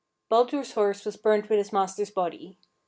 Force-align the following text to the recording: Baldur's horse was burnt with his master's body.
Baldur's 0.29 0.71
horse 0.71 1.05
was 1.05 1.15
burnt 1.15 1.47
with 1.47 1.59
his 1.59 1.71
master's 1.71 2.09
body. 2.09 2.57